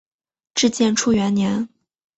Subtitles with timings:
[0.55, 1.69] 至建初元年。